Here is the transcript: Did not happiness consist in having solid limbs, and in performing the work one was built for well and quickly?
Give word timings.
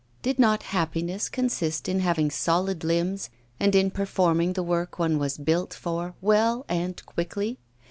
Did 0.23 0.39
not 0.39 0.63
happiness 0.63 1.29
consist 1.29 1.87
in 1.87 1.99
having 1.99 2.31
solid 2.31 2.83
limbs, 2.83 3.29
and 3.59 3.75
in 3.75 3.91
performing 3.91 4.53
the 4.53 4.63
work 4.63 4.97
one 4.97 5.19
was 5.19 5.37
built 5.37 5.75
for 5.75 6.15
well 6.21 6.65
and 6.67 7.05
quickly? 7.05 7.59